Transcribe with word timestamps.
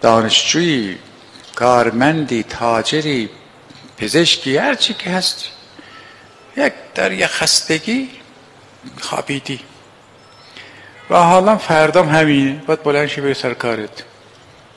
دانشجویی 0.00 0.98
کارمندی 1.54 2.42
تاجری 2.42 3.30
پزشکی 3.98 4.56
هرچی 4.56 4.94
که 4.94 5.10
هستی 5.10 5.48
یک 6.56 6.72
در 6.94 7.12
یک 7.12 7.26
خستگی 7.26 8.08
خوابیدی. 9.00 9.60
و 11.10 11.16
حالا 11.16 11.58
فردام 11.58 12.08
همینه. 12.08 12.62
باید 12.66 12.82
بلند 12.82 13.06
شی 13.06 13.20
بری 13.20 13.34
سر 13.34 13.54
کارت. 13.54 14.02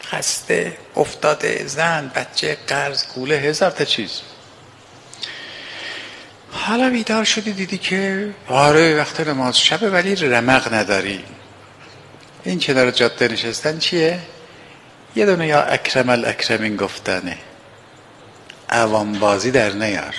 خسته 0.03 0.77
افتاده 0.95 1.67
زن 1.67 2.11
بچه 2.15 2.57
قرض 2.67 3.03
کوله 3.07 3.35
هزار 3.35 3.71
تا 3.71 3.85
چیز. 3.85 4.21
حالا 6.51 6.89
بیدار 6.89 7.23
شدی 7.23 7.53
دیدی 7.53 7.77
که 7.77 8.29
آره 8.47 8.97
وقت 8.97 9.19
نماز 9.19 9.59
شبه 9.59 9.89
ولی 9.89 10.15
رمق 10.15 10.73
نداری. 10.73 11.23
این 12.43 12.59
کنار 12.59 12.91
جاده 12.91 13.27
نشستن 13.27 13.79
چیه؟ 13.79 14.19
یه 15.15 15.25
دونه 15.25 15.47
یا 15.47 15.61
اکرم 15.61 16.09
الاکرمین 16.09 16.75
گفتنه. 16.75 17.37
عوام 18.69 19.19
بازی 19.19 19.51
در 19.51 19.69
نیار. 19.69 20.15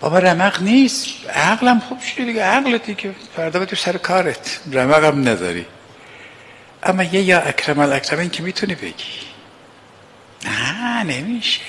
بابا 0.00 0.18
رمق 0.18 0.62
نیست. 0.62 1.06
عقلم 1.34 1.80
خوب 1.80 2.00
شده 2.00 2.24
دیگه. 2.24 2.42
عقلتی 2.42 2.94
که 2.94 3.14
فردا 3.36 3.64
تو 3.64 3.76
سر 3.76 3.96
کارت. 3.96 4.60
رمق 4.72 5.04
هم 5.04 5.28
نداری. 5.28 5.66
اما 6.82 7.02
یه 7.02 7.22
یا 7.22 7.40
اکرم 7.40 7.78
الاکرمین 7.78 8.30
که 8.30 8.42
می‌تونی 8.42 8.74
بگی. 8.74 9.04
نه 10.44 11.02
نمیشه. 11.02 11.60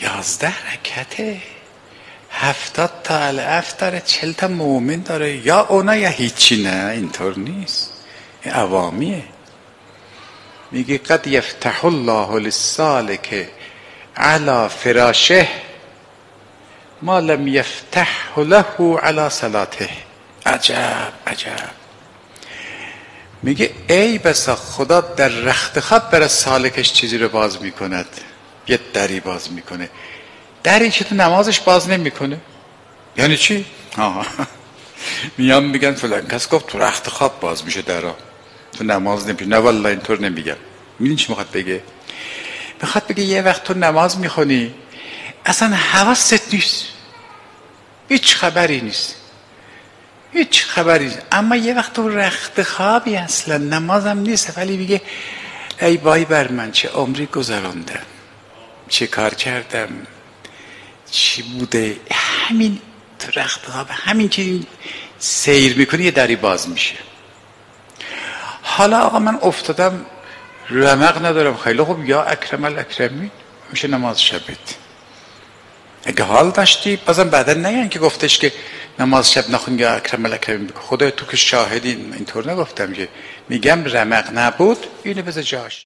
یازده 0.00 0.52
رکته 0.72 1.40
هفتاد 2.30 2.92
تا 3.04 3.18
الف 3.18 3.76
داره 3.76 4.00
چل 4.00 4.32
تا 4.32 4.48
مومن 4.48 5.00
داره. 5.00 5.46
یا 5.46 5.60
اونا 5.60 5.96
یا 5.96 6.08
هیچی. 6.08 6.62
نه 6.62 6.90
اینطور 6.92 7.38
نیست. 7.38 7.92
این 8.42 8.54
عوامیه. 8.54 9.22
میگه 10.72 10.98
قد 10.98 11.26
یفتح 11.26 11.84
الله 11.84 12.38
للسالک 12.38 13.48
على 14.16 14.68
فراشه 14.68 15.48
ما 17.02 17.20
لم 17.20 17.48
یفتح 17.48 18.08
له 18.36 18.98
على 19.02 19.30
صلاته. 19.30 19.90
عجب 20.46 21.12
عجب. 21.26 21.70
میگه 23.42 23.70
ای 23.88 24.18
بسا 24.18 24.56
خدا 24.56 25.00
در 25.00 25.28
رخت 25.28 25.80
خواب 25.80 26.10
برای 26.10 26.28
سالکش 26.28 26.92
چیزی 26.92 27.18
رو 27.18 27.28
باز 27.28 27.62
می‌کند. 27.62 28.06
یه 28.68 28.78
دری 28.92 29.20
باز 29.20 29.52
می‌کنه. 29.52 29.90
دری 30.62 30.90
که 30.90 31.04
تو 31.04 31.14
نمازش 31.14 31.60
باز 31.60 31.88
نمی‌کنه. 31.88 32.40
یعنی 33.16 33.36
چی؟ 33.36 33.64
آه. 33.98 34.26
میان 35.38 35.64
میگن 35.64 35.94
فلان. 35.94 36.28
کس 36.28 36.48
گفت 36.48 36.66
تو 36.66 36.78
رخت 36.78 37.08
خواب 37.08 37.40
باز 37.40 37.64
میشه 37.64 37.82
درا. 37.82 38.16
تو 38.82 38.88
نماز 38.88 39.28
نمیشه 39.28 39.46
نه 39.46 39.56
والله 39.56 39.88
اینطور 39.88 40.20
نمیگم. 40.20 40.56
میدین 40.98 41.16
چی 41.16 41.26
می‌خواد 41.28 41.50
بگه؟ 41.50 41.82
می‌خواد 42.82 43.06
بگه 43.06 43.22
یه 43.22 43.42
وقت 43.42 43.64
تو 43.64 43.74
نماز 43.74 44.18
می‌خونی. 44.18 44.74
اصلا 45.46 45.68
حواست 45.68 46.54
نیست. 46.54 46.86
هیچ 48.08 48.36
خبری 48.36 48.80
نیست. 48.80 49.16
هیچ 50.32 50.64
خبری 50.64 51.04
نیست. 51.04 51.22
اما 51.32 51.56
یه 51.56 51.74
وقت 51.74 51.92
تو 51.92 52.08
رخت 52.08 52.62
خوابی 52.62 53.16
اصلا. 53.16 53.58
نمازم 53.58 54.18
نیست. 54.18 54.58
ولی 54.58 54.76
میگه 54.76 55.02
ای 55.80 55.96
بای 55.96 56.24
بر 56.24 56.48
من 56.48 56.72
چه 56.72 56.88
عمری 56.88 57.26
گذراندم. 57.26 58.02
چه 58.88 59.06
کار 59.06 59.34
کردم. 59.34 59.88
چی 61.10 61.42
بوده. 61.42 61.96
همین 62.10 62.78
تو 63.18 63.40
رخت 63.40 63.66
خواب 63.66 63.86
همین 63.90 64.28
که 64.28 64.60
سیر 65.18 65.76
می‌کنی 65.76 66.04
یه 66.04 66.10
دری 66.10 66.36
باز 66.36 66.68
میشه. 66.68 67.11
حالا 68.76 69.00
آقا 69.00 69.18
من 69.18 69.38
افتادم 69.42 70.06
رمق 70.70 71.26
ندارم. 71.26 71.56
خیلی 71.56 71.82
خوب. 71.82 72.08
یا 72.08 72.22
اکرم 72.22 72.64
الاکرمی 72.64 73.30
میشه 73.70 73.88
نماز 73.88 74.22
شبت 74.22 74.66
اگه 76.04 76.24
حال 76.24 76.50
داشتی 76.50 76.96
بازم 77.06 77.28
بعدا 77.30 77.52
نیان 77.52 77.88
که 77.88 77.98
گفتش 77.98 78.38
که 78.38 78.52
نماز 78.98 79.32
شب 79.32 79.50
نخون 79.50 79.78
یا 79.78 79.92
اکرم 79.94 80.24
الاکرمی. 80.26 80.68
خدا 80.74 81.10
تو 81.10 81.26
که 81.26 81.36
شاهدین 81.36 82.12
اینطور 82.14 82.52
نگفتم 82.52 82.92
که 82.92 83.08
میگم 83.48 83.84
رمق 83.84 84.30
نبود. 84.34 84.86
اینو 85.04 85.22
بذار 85.22 85.42
جاش. 85.42 85.80